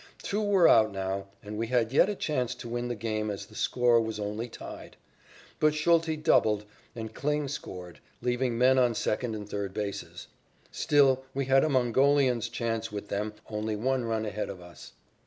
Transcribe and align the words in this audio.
Two 0.23 0.41
were 0.41 0.67
out 0.67 0.91
now, 0.91 1.27
and 1.43 1.59
we 1.59 1.67
had 1.67 1.91
yet 1.93 2.09
a 2.09 2.15
chance 2.15 2.55
to 2.55 2.67
win 2.67 2.87
the 2.87 2.95
game 2.95 3.29
as 3.29 3.45
the 3.45 3.53
score 3.53 4.01
was 4.01 4.19
only 4.19 4.49
tied. 4.49 4.97
But 5.59 5.75
Schulte 5.75 6.23
doubled, 6.23 6.65
and 6.95 7.13
Kling 7.13 7.47
scored, 7.47 7.99
leaving 8.19 8.57
men 8.57 8.79
on 8.79 8.95
second 8.95 9.35
and 9.35 9.47
third 9.47 9.75
bases. 9.75 10.25
Still 10.71 11.23
we 11.35 11.45
had 11.45 11.63
a 11.63 11.69
Mongolian's 11.69 12.49
chance 12.49 12.91
with 12.91 13.09
them 13.09 13.33
only 13.47 13.75
one 13.75 14.03
run 14.03 14.25
ahead 14.25 14.49
of 14.49 14.59
us. 14.59 14.93